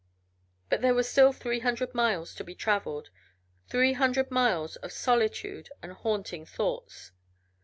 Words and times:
But 0.67 0.81
there 0.81 0.95
were 0.95 1.03
still 1.03 1.31
three 1.31 1.59
hundred 1.59 1.93
miles 1.93 2.33
to 2.33 2.43
be 2.43 2.55
traveled, 2.55 3.11
three 3.67 3.93
hundred 3.93 4.31
miles 4.31 4.75
of 4.77 4.91
solitude 4.91 5.69
and 5.83 5.93
haunting 5.93 6.43
thoughts. 6.43 7.11